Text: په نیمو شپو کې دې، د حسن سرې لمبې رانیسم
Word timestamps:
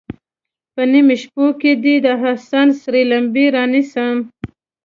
په 0.73 0.81
نیمو 0.91 1.15
شپو 1.21 1.45
کې 1.61 1.71
دې، 1.83 1.95
د 2.05 2.07
حسن 2.21 2.67
سرې 2.81 3.01
لمبې 3.11 3.45
رانیسم 3.55 4.15